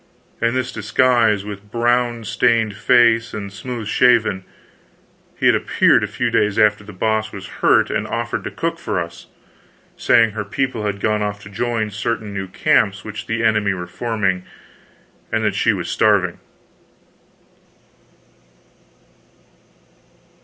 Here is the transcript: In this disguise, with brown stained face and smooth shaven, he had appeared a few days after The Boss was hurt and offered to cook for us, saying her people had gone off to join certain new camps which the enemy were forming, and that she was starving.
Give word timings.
In 0.41 0.55
this 0.55 0.71
disguise, 0.71 1.45
with 1.45 1.69
brown 1.71 2.23
stained 2.23 2.75
face 2.75 3.35
and 3.35 3.53
smooth 3.53 3.85
shaven, 3.87 4.45
he 5.35 5.45
had 5.45 5.53
appeared 5.53 6.03
a 6.03 6.07
few 6.07 6.31
days 6.31 6.57
after 6.57 6.83
The 6.83 6.91
Boss 6.91 7.31
was 7.31 7.45
hurt 7.61 7.91
and 7.91 8.07
offered 8.07 8.43
to 8.45 8.49
cook 8.49 8.79
for 8.79 8.99
us, 8.99 9.27
saying 9.95 10.31
her 10.31 10.43
people 10.43 10.87
had 10.87 11.01
gone 11.01 11.21
off 11.21 11.39
to 11.43 11.51
join 11.51 11.91
certain 11.91 12.33
new 12.33 12.47
camps 12.47 13.03
which 13.05 13.27
the 13.27 13.43
enemy 13.43 13.75
were 13.75 13.85
forming, 13.85 14.43
and 15.31 15.43
that 15.43 15.53
she 15.53 15.71
was 15.71 15.87
starving. 15.87 16.39